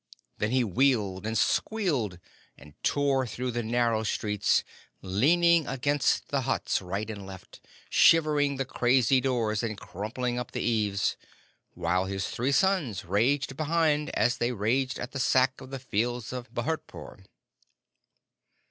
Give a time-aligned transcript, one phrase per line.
[0.39, 2.17] Then he wheeled and squealed,
[2.57, 4.63] and tore through the narrow streets,
[5.03, 10.63] leaning against the huts right and left, shivering the crazy doors, and crumpling up the
[10.63, 11.17] eaves;
[11.75, 15.77] while his three sons raged behind as they had raged at the Sack of the
[15.77, 17.23] Fields of Bhurtpore.